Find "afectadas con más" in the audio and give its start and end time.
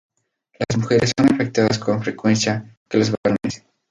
1.31-2.03